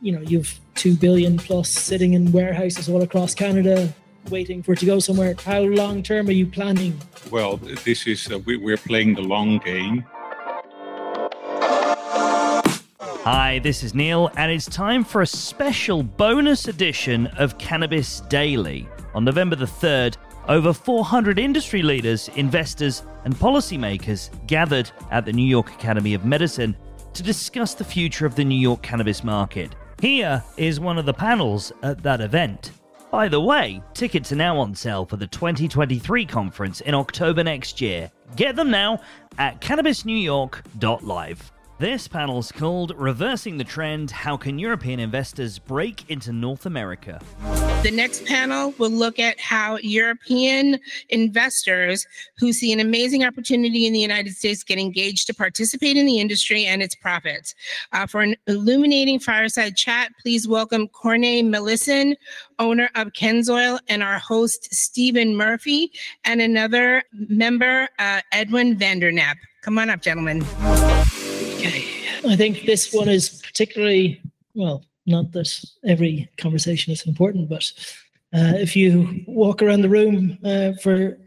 [0.00, 3.92] you know you've two billion plus sitting in warehouses all across Canada
[4.28, 5.34] waiting for it to go somewhere.
[5.44, 6.98] How long term are you planning?
[7.30, 10.04] Well, this is uh, we, we're playing the long game.
[13.22, 18.88] Hi, this is Neil, and it's time for a special bonus edition of Cannabis Daily.
[19.14, 20.16] On November the 3rd,
[20.48, 26.74] over 400 industry leaders, investors, and policymakers gathered at the New York Academy of Medicine
[27.12, 29.74] to discuss the future of the New York cannabis market.
[30.00, 32.70] Here is one of the panels at that event.
[33.10, 37.82] By the way, tickets are now on sale for the 2023 conference in October next
[37.82, 38.10] year.
[38.34, 39.00] Get them now
[39.36, 41.52] at cannabisnewyork.live.
[41.80, 47.22] This panel's called Reversing the Trend How Can European Investors Break into North America?
[47.82, 53.94] The next panel will look at how European investors who see an amazing opportunity in
[53.94, 57.54] the United States get engaged to participate in the industry and its profits.
[57.92, 62.14] Uh, for an illuminating fireside chat, please welcome Corne Melisson,
[62.58, 65.90] owner of Kenzoil, and our host, Stephen Murphy,
[66.26, 69.36] and another member, uh, Edwin Vandernap.
[69.62, 70.44] Come on up, gentlemen.
[71.60, 71.84] Okay.
[72.26, 74.22] I think this one is particularly,
[74.54, 77.70] well, not that every conversation is important, but
[78.34, 81.18] uh, if you walk around the room uh, for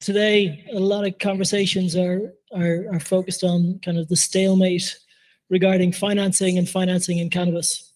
[0.00, 4.98] today, a lot of conversations are, are, are focused on kind of the stalemate
[5.48, 7.92] regarding financing and financing in cannabis.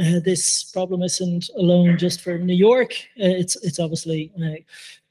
[0.00, 2.92] Uh, this problem isn't alone just for New York.
[3.20, 4.60] Uh, it's it's obviously uh,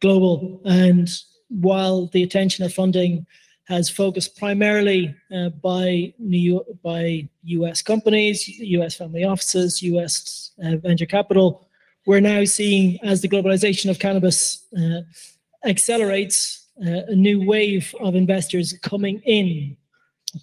[0.01, 1.09] global, and
[1.49, 3.25] while the attention of funding
[3.67, 7.81] has focused primarily uh, by New by U.S.
[7.81, 8.95] companies, U.S.
[8.95, 10.51] family offices, U.S.
[10.63, 11.67] Uh, venture capital.
[12.05, 15.01] We're now seeing, as the globalization of cannabis uh,
[15.65, 19.75] accelerates, uh, a new wave of investors coming in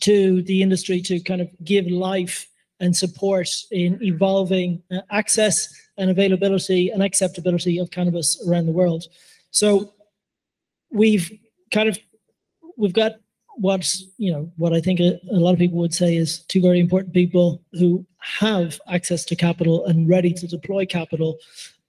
[0.00, 2.48] to the industry to kind of give life
[2.81, 9.05] and support in evolving uh, access and availability and acceptability of cannabis around the world.
[9.50, 9.93] So
[10.91, 11.31] we've
[11.70, 11.99] kind of
[12.82, 13.12] we've got
[13.56, 16.60] what's you know what I think a, a, lot of people would say is two
[16.60, 21.38] very important people who have access to capital and ready to deploy capital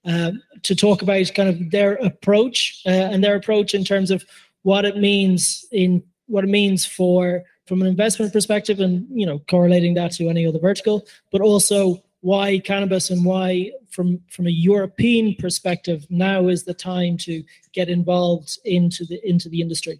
[0.04, 4.24] um, to talk about kind of their approach uh, and their approach in terms of
[4.62, 9.40] what it means in what it means for from an investment perspective and you know
[9.50, 14.50] correlating that to any other vertical but also why cannabis and why from from a
[14.50, 19.98] european perspective now is the time to get involved into the into the industry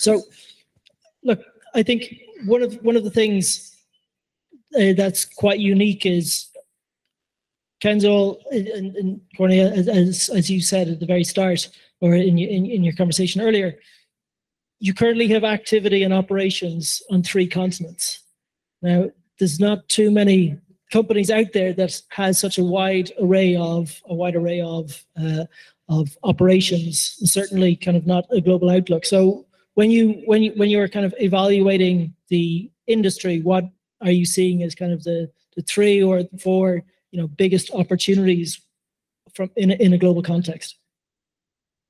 [0.00, 0.22] so,
[1.22, 1.40] look,
[1.74, 2.14] I think
[2.46, 3.76] one of one of the things
[4.74, 6.48] uh, that's quite unique is
[7.82, 11.68] Kenzol and, and Cornea, as, as you said at the very start,
[12.00, 13.78] or in, in, in your conversation earlier,
[14.78, 18.20] you currently have activity and operations on three continents.
[18.82, 20.56] Now, there's not too many
[20.92, 25.44] companies out there that has such a wide array of a wide array of uh,
[25.88, 27.18] of operations.
[27.24, 29.04] Certainly, kind of not a global outlook.
[29.04, 33.64] So, when you when you when you're kind of evaluating the industry, what
[34.00, 38.60] are you seeing as kind of the the three or four you know biggest opportunities
[39.34, 40.76] from in a, in a global context?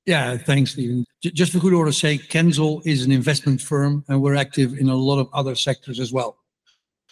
[0.05, 1.05] Yeah, thanks, Stephen.
[1.21, 4.95] Just for good order's sake, Kenzol is an investment firm, and we're active in a
[4.95, 6.37] lot of other sectors as well.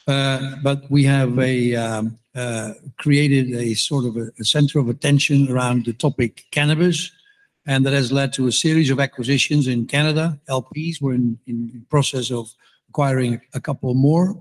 [0.08, 4.90] Uh, but we have a um, uh, created a sort of a, a, center of
[4.90, 7.12] attention around the topic cannabis,
[7.70, 10.40] and that has led to a series of acquisitions in Canada.
[10.50, 12.52] LPs, we're in, in process of
[12.90, 14.36] acquiring a couple more.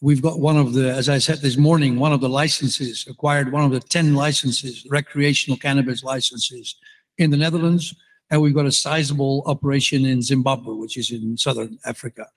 [0.00, 3.50] We've got one of the, as I said this morning, one of the licenses, acquired
[3.50, 6.76] one of the 10 licenses, recreational cannabis licenses
[7.18, 7.96] in the Netherlands.
[8.30, 12.28] And we've got a sizable operation in Zimbabwe, which is in Southern Africa.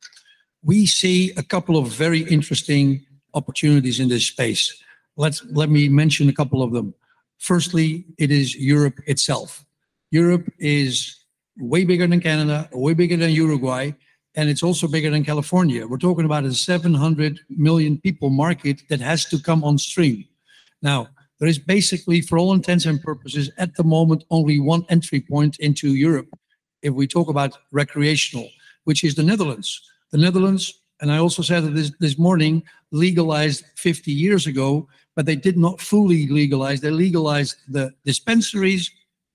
[0.63, 4.75] We see a couple of very interesting opportunities in this space.
[5.17, 6.95] Let's, let me mention a couple of them.
[7.37, 9.63] Firstly, it is Europe itself.
[10.11, 11.15] Europe is
[11.57, 13.91] way bigger than Canada, way bigger than Uruguay,
[14.35, 15.87] and it's also bigger than California.
[15.87, 20.25] We're talking about a 700 million people market that has to come on stream.
[20.81, 21.07] Now,
[21.39, 25.57] there is basically, for all intents and purposes, at the moment, only one entry point
[25.59, 26.29] into Europe
[26.81, 28.49] if we talk about recreational,
[28.83, 29.81] which is the Netherlands.
[30.11, 35.25] The Netherlands, and I also said that this, this morning, legalized 50 years ago, but
[35.25, 36.81] they did not fully legalize.
[36.81, 38.91] They legalized the dispensaries,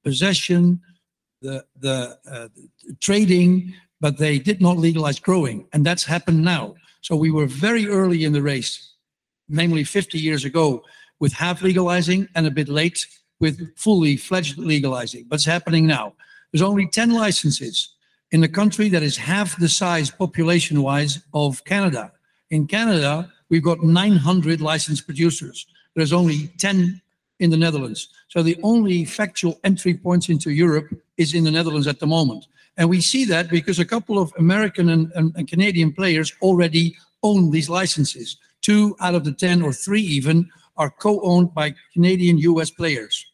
[0.06, 0.80] possession,
[1.42, 1.96] the the,
[2.34, 2.48] uh,
[3.06, 6.64] trading, but they did not legalize growing, and that's happened now.
[7.06, 8.74] So we were very early in the race,
[9.48, 10.82] namely 50 years ago,
[11.20, 13.06] with half legalizing, and a bit late
[13.40, 15.26] with fully fledged legalizing.
[15.28, 16.14] But it's happening now.
[16.50, 17.76] There's only 10 licenses
[18.30, 22.12] in a country that is half the size population-wise of Canada.
[22.50, 25.66] In Canada, we've got 900 licensed producers.
[25.94, 27.00] There's only 10
[27.40, 28.08] in the Netherlands.
[28.28, 32.46] So the only factual entry points into Europe is in the Netherlands at the moment.
[32.76, 36.96] And we see that because a couple of American and, and, and Canadian players already
[37.22, 38.36] own these licenses.
[38.60, 43.24] Two out of the 10 or three even are co-owned by Canadian US players.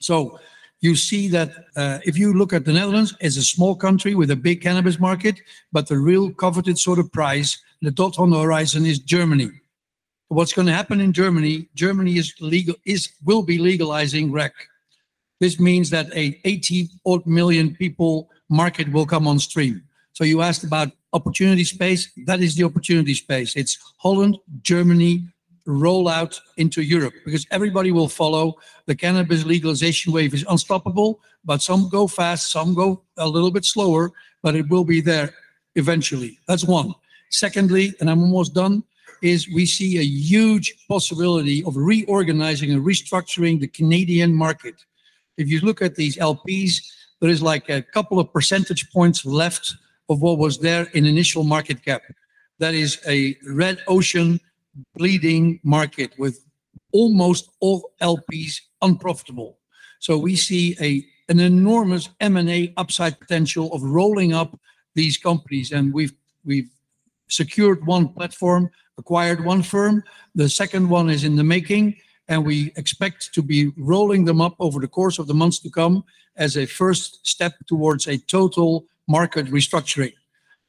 [0.00, 0.38] So
[0.80, 4.30] you see that uh, if you look at the Netherlands, it's a small country with
[4.30, 5.40] a big cannabis market,
[5.72, 9.50] but the real coveted sort of prize, the dot on the horizon is Germany.
[10.28, 11.68] What's going to happen in Germany?
[11.74, 14.52] Germany is legal is will be legalizing rec.
[15.40, 19.82] This means that a 80 odd million people market will come on stream.
[20.12, 22.10] So you asked about opportunity space.
[22.26, 23.56] That is the opportunity space.
[23.56, 25.24] It's Holland, Germany,
[25.66, 28.54] roll out into Europe because everybody will follow.
[28.86, 33.64] The cannabis legalization wave is unstoppable, but some go fast, some go a little bit
[33.64, 34.12] slower,
[34.42, 35.34] but it will be there
[35.74, 36.38] eventually.
[36.46, 36.94] That's one.
[37.30, 38.84] Secondly, and I'm almost done,
[39.24, 44.74] is we see a huge possibility of reorganizing and restructuring the Canadian market.
[45.38, 46.82] If you look at these LPs,
[47.20, 49.74] there is like a couple of percentage points left
[50.10, 52.02] of what was there in initial market cap.
[52.58, 54.38] That is a red ocean
[54.94, 56.44] bleeding market with
[56.92, 59.58] almost all LPs unprofitable.
[60.00, 64.60] So we see a an enormous M&A upside potential of rolling up
[64.94, 66.12] these companies, and we've
[66.44, 66.68] we've
[67.28, 70.02] secured one platform, acquired one firm.
[70.34, 71.96] The second one is in the making,
[72.28, 75.70] and we expect to be rolling them up over the course of the months to
[75.70, 76.04] come
[76.36, 80.14] as a first step towards a total market restructuring.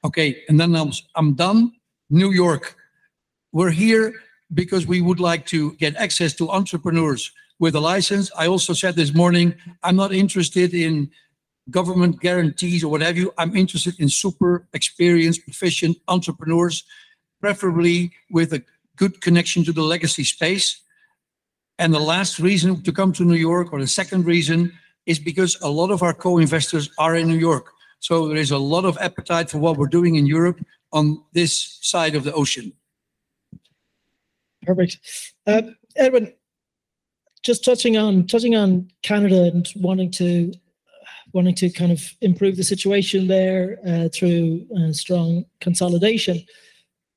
[0.03, 1.73] Okay, and then I'm, I'm done.
[2.09, 2.75] New York.
[3.51, 4.13] We're here
[4.53, 8.31] because we would like to get access to entrepreneurs with a license.
[8.37, 11.09] I also said this morning, I'm not interested in
[11.71, 13.33] government guarantees or what have you.
[13.37, 16.83] I'm interested in super experienced, proficient entrepreneurs,
[17.41, 18.63] preferably with a
[18.95, 20.81] good connection to the legacy space.
[21.77, 24.71] And the last reason to come to New York, or the second reason,
[25.05, 27.71] is because a lot of our co-investors are in New York.
[27.99, 30.59] So there is a lot of appetite for what we're doing in Europe
[30.93, 32.71] on this side of the ocean.
[34.63, 34.99] Perfect.
[35.45, 35.61] Uh,
[35.95, 36.33] Edwin,
[37.43, 40.51] just touching on touching on Canada and wanting to
[41.33, 46.43] wanting to kind of improve the situation there uh, through uh, strong consolidation.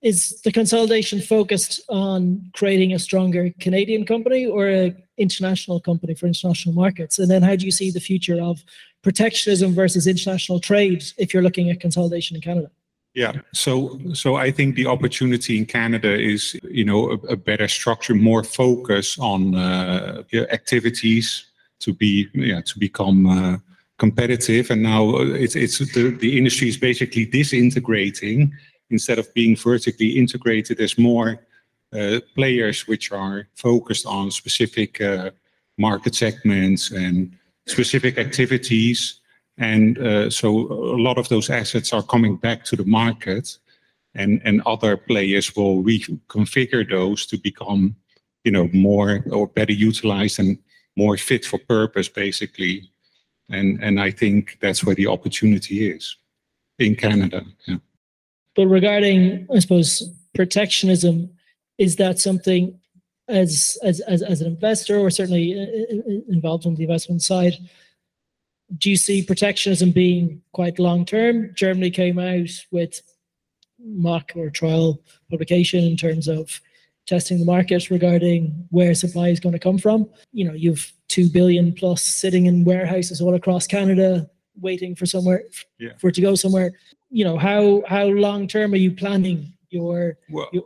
[0.00, 6.26] Is the consolidation focused on creating a stronger Canadian company or an international company for
[6.26, 7.18] international markets?
[7.18, 8.62] And then how do you see the future of
[9.02, 12.70] protectionism versus international trade if you're looking at consolidation in Canada?
[13.14, 13.32] Yeah.
[13.52, 18.14] So so I think the opportunity in Canada is you know a, a better structure,
[18.14, 20.22] more focus on uh,
[20.52, 21.44] activities
[21.80, 23.56] to be yeah to become uh,
[23.98, 24.70] competitive.
[24.70, 28.52] And now it's it's the, the industry is basically disintegrating
[28.90, 30.78] instead of being vertically integrated.
[30.78, 31.46] There's more
[31.92, 35.30] uh, players which are focused on specific uh,
[35.78, 37.36] market segments and
[37.66, 39.20] specific activities
[39.58, 43.58] and uh, so a lot of those assets are coming back to the market,
[44.14, 47.96] and and other players will reconfigure those to become,
[48.44, 50.58] you know, more or better utilized and
[50.96, 52.90] more fit for purpose, basically.
[53.50, 56.16] And and I think that's where the opportunity is
[56.78, 57.44] in Canada.
[57.66, 57.78] Yeah.
[58.58, 60.02] But regarding, I suppose,
[60.34, 61.30] protectionism,
[61.78, 62.78] is that something
[63.28, 67.56] as as as, as an investor or certainly uh, uh, involved on the investment side?
[68.76, 71.52] do you see protectionism being quite long term?
[71.54, 73.00] Germany came out with
[73.78, 76.60] mock or trial publication in terms of
[77.06, 80.08] testing the market regarding where supply is going to come from.
[80.32, 84.28] You know, you've two billion plus sitting in warehouses all across Canada,
[84.60, 85.44] waiting for somewhere
[85.78, 85.92] yeah.
[85.98, 86.72] for it to go somewhere.
[87.10, 90.18] You know, how how long term are you planning your?
[90.30, 90.64] Well, your,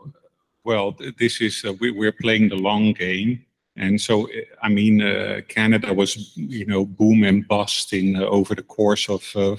[0.64, 3.44] well, this is uh, we, we're playing the long game.
[3.76, 4.28] And so,
[4.62, 9.08] I mean, uh, Canada was, you know, boom and bust in uh, over the course
[9.08, 9.56] of, uh,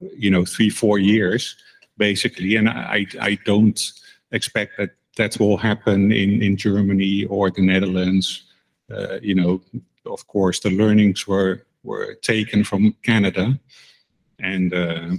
[0.00, 1.56] you know, three, four years,
[1.96, 2.56] basically.
[2.56, 3.80] And I, I don't
[4.32, 8.44] expect that that will happen in, in Germany or the Netherlands.
[8.90, 9.62] Uh, you know,
[10.06, 13.58] of course, the learnings were were taken from Canada,
[14.38, 15.10] and uh,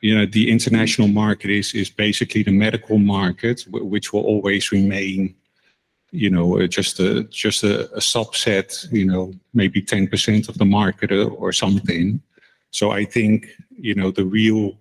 [0.00, 5.34] you know, the international market is is basically the medical market, which will always remain
[6.12, 10.64] you know, uh, just a just a, a subset, you know, maybe 10% of the
[10.64, 12.20] market or something.
[12.70, 14.78] So I think, you know, the real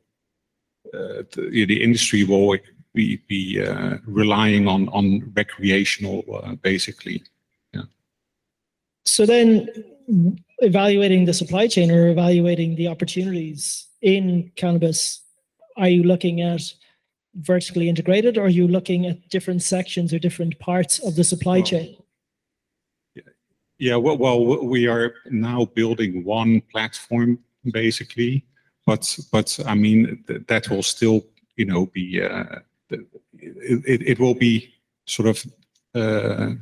[0.94, 2.58] uh, the, the industry will
[2.94, 7.24] be, be uh, relying on on recreational, uh, basically.
[7.74, 7.84] Yeah.
[9.04, 9.68] So then,
[10.60, 15.22] evaluating the supply chain or evaluating the opportunities in cannabis,
[15.78, 16.62] are you looking at
[17.34, 21.58] vertically integrated, or are you looking at different sections or different parts of the supply
[21.58, 21.98] Well, chain?
[23.78, 27.40] Yeah, well, well, we are now building one platform
[27.74, 28.46] basically,
[28.86, 31.26] but but I mean th- that will still,
[31.58, 32.60] you know, be uh,
[32.90, 33.06] it,
[33.94, 34.72] it, it will be
[35.06, 35.46] sort of
[35.94, 36.54] uh,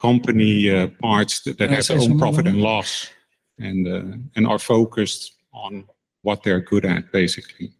[0.00, 3.10] company uh, parts that, that have their own profit and loss,
[3.58, 5.84] and uh, and are focused on
[6.26, 7.72] what they're good at basically.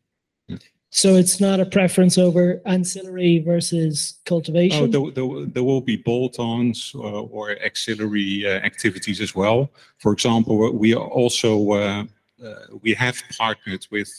[0.90, 4.90] So it's not a preference over ancillary versus Oh, cultivation.
[4.90, 9.70] there, there, there will be bolt-ons uh, or auxiliary uh, activities as well.
[9.98, 12.04] For example, we are also uh,
[12.44, 14.12] uh, we have partnered with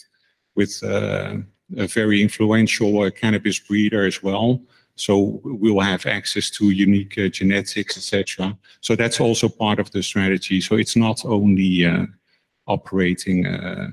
[0.55, 1.37] with uh,
[1.85, 4.61] a very influential uh, cannabis breeder as well.
[4.95, 8.57] So we will have access to unique uh, genetics, etc.
[8.81, 10.59] So that's also part of the strategy.
[10.61, 12.05] So it's not only uh,
[12.65, 13.91] operating, uh,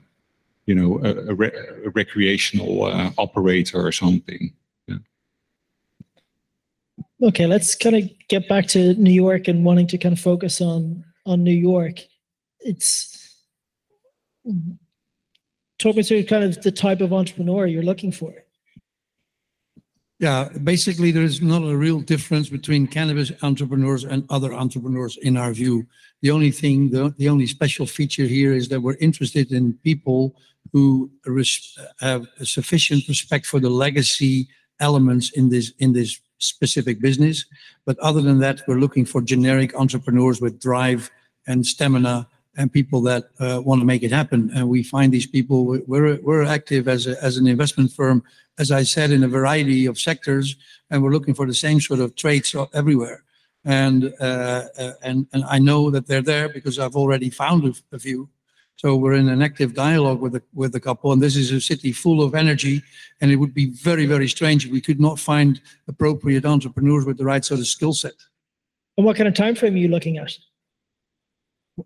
[0.66, 4.52] you know, a, a, re- a recreational uh, operator or something.
[7.22, 10.60] Okay, let's kind of get back to New York and wanting to kind of focus
[10.60, 12.00] on on New York.
[12.60, 13.34] It's
[15.78, 18.34] talk me through kind of the type of entrepreneur you're looking for.
[20.20, 25.36] Yeah, basically, there is not a real difference between cannabis entrepreneurs and other entrepreneurs in
[25.36, 25.86] our view.
[26.22, 30.36] The only thing, the, the only special feature here is that we're interested in people
[30.74, 34.48] who res- have a sufficient respect for the legacy
[34.80, 37.46] elements in this in this specific business.
[37.86, 41.10] But other than that, we're looking for generic entrepreneurs with drive
[41.46, 44.50] and stamina and people that uh, want to make it happen.
[44.54, 45.58] And we find these people.
[45.86, 48.22] We're we're active as a, as an investment firm
[48.58, 50.56] as I said, in a variety of sectors,
[50.90, 53.24] and we're looking for the same sort of traits everywhere.
[53.64, 57.96] And uh, uh, and and I know that they're there because I've already found a,
[57.96, 58.28] a few.
[58.76, 61.60] So we're in an active dialogue with the with the couple, and this is a
[61.60, 62.82] city full of energy.
[63.20, 67.16] And it would be very very strange if we could not find appropriate entrepreneurs with
[67.16, 68.14] the right sort of skill set.
[68.96, 70.32] And what kind of time frame are you looking at?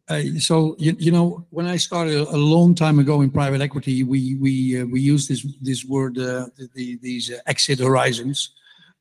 [0.09, 4.02] Uh, so you, you know when I started a, long time ago in private equity,
[4.02, 8.54] we we uh, we used this this word uh, the, the, these uh, exit horizons,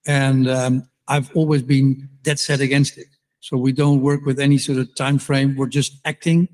[0.05, 3.07] and um, I've always been dead set against it.
[3.41, 5.55] So we don't work with any sort of time frame.
[5.55, 6.47] We're just acting,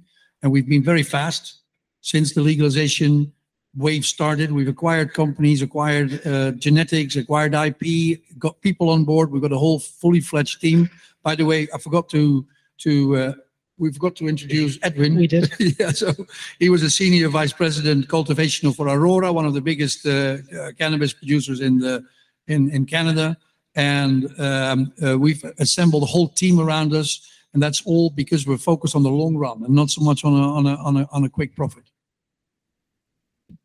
[0.43, 1.61] and we've been very fast
[2.01, 3.31] since the legalization
[3.75, 4.51] wave started.
[4.51, 9.31] We've acquired companies, acquired uh, genetics, acquired IP, got people on board.
[9.31, 10.89] We've got a whole fully fledged team.
[11.23, 12.45] By the way, I forgot to
[12.79, 13.33] to uh,
[13.77, 15.15] we forgot to introduce Edwin.
[15.15, 15.51] We did.
[15.79, 16.13] yeah, so
[16.59, 20.71] he was a senior vice president cultivational for Aurora, one of the biggest uh, uh,
[20.77, 22.03] cannabis producers in the
[22.47, 23.37] in in Canada,
[23.75, 28.57] and um, uh, we've assembled a whole team around us, and that's all because we're
[28.57, 31.07] focused on the long run and not so much on a on a on a,
[31.11, 31.83] on a quick profit.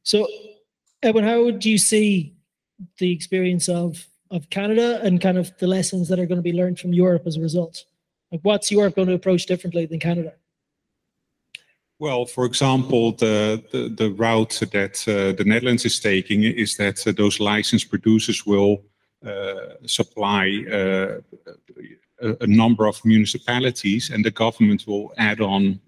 [0.02, 0.26] So,
[1.02, 2.34] Edwin, how do you see
[2.98, 6.52] the experience of of Canada and kind of the lessons that are going to be
[6.52, 7.84] learned from Europe as a result?
[8.30, 10.34] Like, what's Europe going to approach differently than Canada?
[11.98, 17.04] Well, for example, the, the, the route that uh, the Netherlands is taking is that
[17.04, 18.84] uh, those licensed producers will
[19.26, 21.20] uh, supply uh,
[22.20, 25.80] a, number of municipalities and the government will add on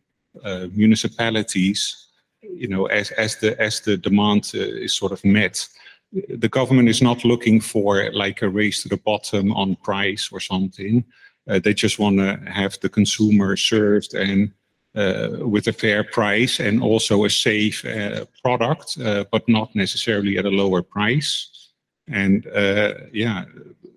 [0.44, 2.08] uh, municipalities,
[2.42, 5.66] you know, as, as, the, as the demand uh, is sort of met.
[6.12, 10.40] The government is not looking for like a race to the bottom on price or
[10.40, 11.04] something.
[11.48, 14.52] Uh, they just want to have the consumer served and
[14.94, 20.36] uh, with a fair price and also a safe uh, product, uh, but not necessarily
[20.36, 21.70] at a lower price.
[22.08, 23.44] And uh, yeah,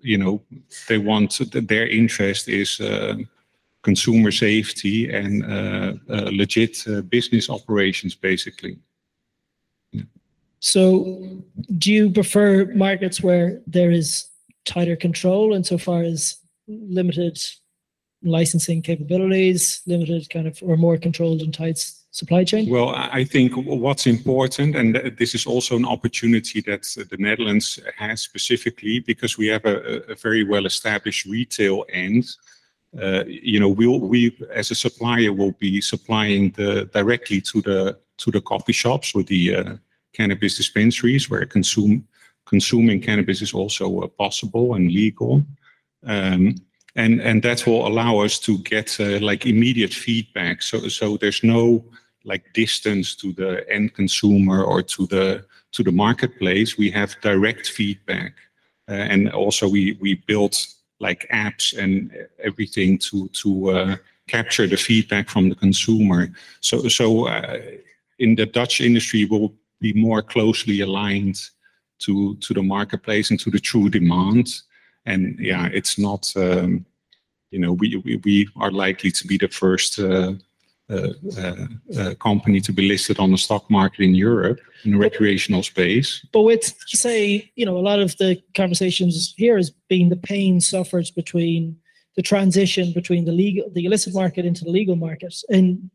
[0.04, 0.42] you know,
[0.88, 3.16] they want their interest is uh,
[3.82, 8.78] consumer safety and uh, uh, legit business operations, basically.
[10.60, 11.42] So,
[11.76, 14.28] do you prefer markets where there is
[14.64, 17.38] tighter control insofar as limited
[18.22, 21.84] licensing capabilities, limited kind of, or more controlled and tight
[22.14, 22.70] supply chain?
[22.70, 22.90] Well,
[23.20, 28.20] I think what's important, and this is also an opportunity that uh, the Netherlands has
[28.22, 32.24] specifically because we have a, a- a very well-established retail end.
[33.02, 34.20] Uh, you know, we'll, we
[34.54, 39.24] as a supplier will be supplying the directly to the to the coffee shops or
[39.24, 39.74] the uh,
[40.12, 42.06] cannabis dispensaries where consume
[42.46, 45.42] consuming cannabis is also uh, possible and legal.
[46.06, 46.54] Um,
[46.96, 50.62] and and that will allow us to get uh, like immediate feedback.
[50.62, 51.84] So so there's no
[52.24, 56.78] like distance to the end consumer or to the to the marketplace.
[56.78, 58.34] We have direct feedback,
[58.88, 60.66] uh, and also we we built
[61.00, 62.10] like apps and
[62.42, 66.32] everything to to uh, capture the feedback from the consumer.
[66.60, 67.60] So so uh,
[68.18, 71.40] in the Dutch industry, we'll be more closely aligned
[72.00, 74.48] to to the marketplace and to the true demand.
[75.06, 76.32] And yeah, it's not.
[76.36, 76.86] Um,
[77.50, 80.32] you know, we, we we are likely to be the first uh,
[82.18, 86.24] company to be listed on the stock market in Europe in the recreational space.
[86.32, 90.60] But with say, you know, a lot of the conversations here has been the pain
[90.60, 91.76] suffered between
[92.16, 95.34] the transition between the legal, the illicit market into the legal market.
[95.50, 95.90] And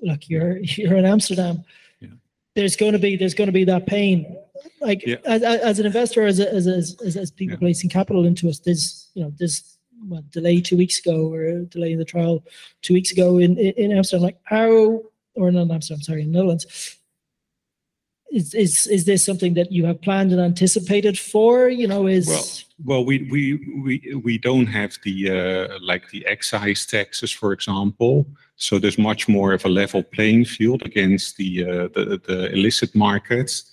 [0.00, 1.64] look, you're you're in Amsterdam.
[2.00, 2.08] Yeah.
[2.54, 4.36] There's going to be there's going to be that pain.
[4.80, 5.16] Like Yeah.
[5.24, 7.60] as, as an investor, as as as as, as people Yeah.
[7.60, 9.75] placing capital into us, there's you know there's
[10.08, 12.44] what delay two weeks ago or a delay in the trial
[12.82, 14.22] two weeks ago in in, in Amsterdam.
[14.22, 15.02] Like how
[15.34, 16.98] or not in Amsterdam, sorry, in the Netherlands.
[18.32, 21.68] Is, is is this something that you have planned and anticipated for?
[21.68, 22.44] You know, is Well,
[22.84, 28.26] well, we we we we don't have the uh, like the excise taxes, for example.
[28.56, 32.94] So there's much more of a level playing field against the uh, the, the illicit
[32.94, 33.72] markets,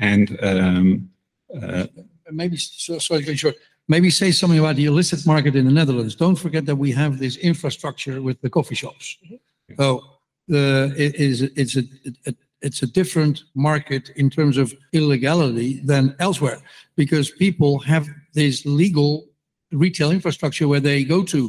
[0.00, 1.10] and um,
[1.60, 1.86] uh,
[2.30, 3.56] maybe so, sorry to cut short.
[3.88, 6.14] Maybe say something about the illicit market in the Netherlands.
[6.14, 9.16] Don't forget that we have this infrastructure with the coffee shops.
[9.78, 9.98] So
[10.52, 11.82] uh, it is it's a,
[12.24, 16.60] it, it's a different market in terms of illegality than elsewhere
[16.96, 19.28] because people have this legal
[19.72, 21.46] retail infrastructure where they go to.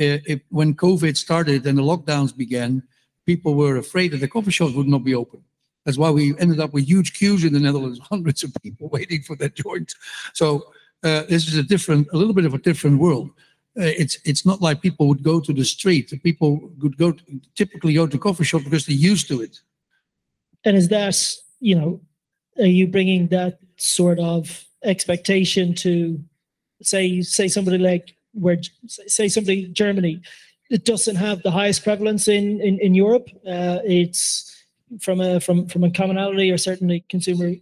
[0.00, 2.82] Uh, if, when COVID started and the lockdowns began,
[3.26, 5.42] people were afraid that the coffee shops would not be open.
[5.84, 9.22] That's why we ended up with huge queues in the Netherlands, hundreds of people waiting
[9.22, 9.94] for their joint.
[10.34, 10.72] So
[11.04, 13.30] uh, this is a different, a little bit of a different world.
[13.78, 16.12] Uh, it's it's not like people would go to the street.
[16.22, 17.14] People would go
[17.54, 19.60] typically go to coffee shop because they're used to it.
[20.64, 21.16] and is that
[21.60, 22.00] you know
[22.58, 26.18] are you bringing that sort of expectation to
[26.82, 30.20] say say somebody like where say somebody Germany
[30.70, 34.64] it doesn't have the highest prevalence in in, in Europe uh, it's
[35.00, 37.54] from a from from a commonality or certainly consumer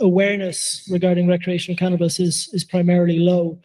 [0.00, 3.58] awareness regarding recreational cannabis is is primarily low.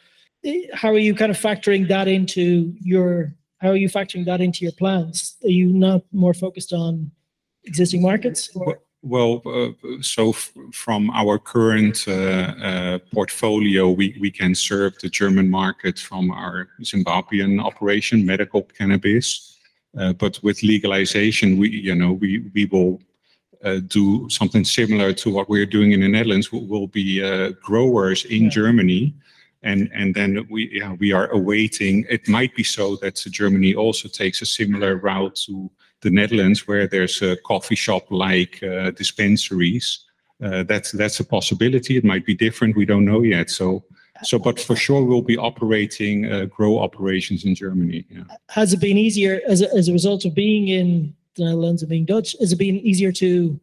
[0.74, 4.63] How are you kind of factoring that into your how are you factoring that into
[4.63, 5.36] your plans?
[5.43, 7.11] Are you not more focused on
[7.63, 8.79] existing markets or?
[9.03, 9.70] Well, uh,
[10.01, 16.00] so f- from our current uh, uh, portfolio, we we can serve the German market
[16.00, 19.55] from our Zimbabwean operation, medical cannabis.
[19.98, 23.00] Uh, But with legalization, we, you know, we we will
[23.87, 26.51] do something similar to what we're doing in the Netherlands.
[26.51, 28.50] We will be uh, growers in Yeah.
[28.50, 29.13] Germany.
[29.63, 32.05] And and then we yeah, we are awaiting.
[32.09, 35.70] It might be so that Germany also takes a similar route to
[36.01, 40.05] the Netherlands, where there's a coffee shop like uh, dispensaries.
[40.43, 41.98] Uh, that's that's a possibility.
[41.98, 42.77] It might be different.
[42.77, 43.50] We don't know yet.
[43.50, 43.83] So
[44.24, 48.05] so, but for sure, we'll be operating uh, grow operations in Germany.
[48.09, 48.24] Yeah.
[48.50, 51.89] has it been easier as a, as a result of being in the Netherlands and
[51.89, 52.35] being Dutch?
[52.39, 53.59] Is it being easier to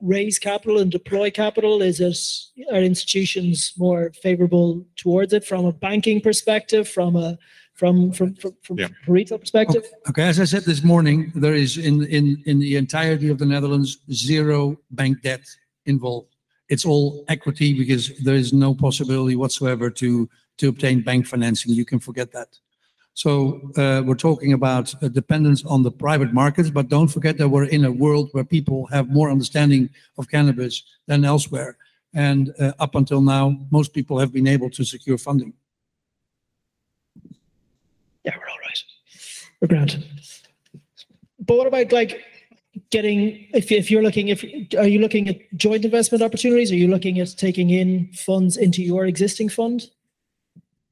[0.00, 1.82] raise capital and deploy capital?
[1.82, 2.18] Is it
[2.72, 7.38] are institutions more favorable towards it from a banking perspective, from a
[7.74, 8.88] from from from, from Yeah.
[9.06, 9.84] a retail perspective?
[10.08, 13.46] Okay, as I said this morning, there is in in in the entirety of the
[13.46, 15.44] Netherlands zero bank debt
[15.86, 16.34] involved.
[16.68, 20.28] It's all equity because there is no possibility whatsoever to
[20.58, 21.72] to obtain bank financing.
[21.74, 22.58] You can forget that.
[23.16, 27.48] So uh, we're talking about a dependence on the private markets, but don't forget that
[27.48, 31.78] we're in a world where people have more understanding of cannabis than elsewhere.
[32.12, 35.54] And uh, up until now, most people have been able to secure funding.
[38.22, 38.82] Yeah, we're all right.
[39.62, 40.04] We're grand.
[41.40, 42.22] But what about like
[42.90, 44.44] getting if if you're looking if
[44.76, 46.70] are you looking at joint investment opportunities?
[46.70, 49.88] Are you looking at taking in funds into your existing fund?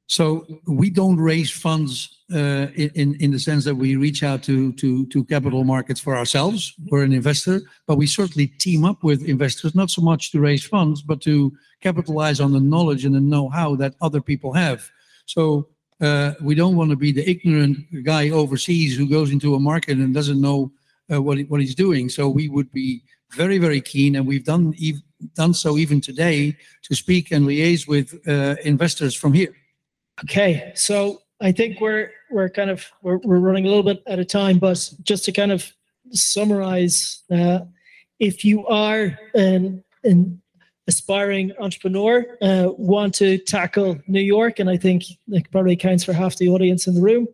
[0.07, 5.27] So we don't raise funds uh, in in the sense that we reach out to
[5.29, 6.75] capital markets for ourselves.
[6.87, 10.65] We're an investor, but we certainly team up with investors, not so much to raise
[10.65, 14.89] funds, but to capitalize on the knowledge and the know-how that other people have.
[15.27, 15.69] So
[16.01, 19.99] uh, we don't want to be the ignorant guy overseas who goes into a market
[19.99, 20.73] and doesn't know
[21.13, 22.09] uh, what what he's doing.
[22.09, 27.33] So we would be very very keen, and we've done so even today to speak
[27.33, 29.55] and liaise with uh, investors from here.
[30.23, 34.19] Okay, so I think we're we're kind of we're, we're running a little bit out
[34.19, 35.73] of time, but just to kind of
[36.11, 37.61] summarize, uh,
[38.19, 40.41] if you are an, an
[40.87, 46.13] aspiring entrepreneur, uh, want to tackle New York, and I think that probably counts for
[46.13, 47.27] half the audience in the room.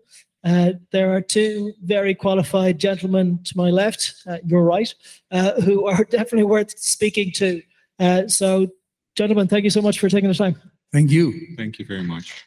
[0.42, 4.94] Uh, there are two very qualified gentlemen to my left, uh, your right,
[5.30, 7.62] uh, who are definitely worth speaking to.
[7.98, 8.66] Uh, so,
[9.16, 10.56] gentlemen, thank you so much for taking the time.
[10.92, 11.54] Thank you.
[11.56, 12.46] Thank you very much.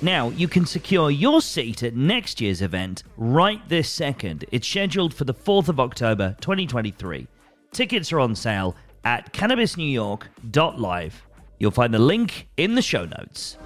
[0.00, 4.44] Now, you can secure your seat at next year's event right this second.
[4.52, 7.26] It's scheduled for the 4th of October 2023.
[7.72, 11.22] Tickets are on sale at cannabisnewyork.live.
[11.58, 13.58] You'll find the link in the show notes.